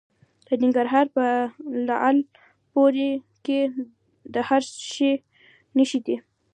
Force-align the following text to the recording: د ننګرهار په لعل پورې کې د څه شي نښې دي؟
د 0.47 0.49
ننګرهار 0.61 1.05
په 1.15 1.25
لعل 1.87 2.17
پورې 2.71 3.09
کې 3.45 3.59
د 4.33 4.35
څه 4.47 4.57
شي 4.93 5.13
نښې 5.77 5.99
دي؟ 6.05 6.15